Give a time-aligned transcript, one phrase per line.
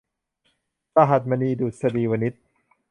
[0.93, 2.33] สหัสมณี ดุษฎีวนิช